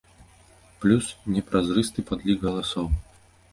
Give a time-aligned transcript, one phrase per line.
[0.85, 1.05] Плюс
[1.35, 2.91] непразрысты падлік галасоў.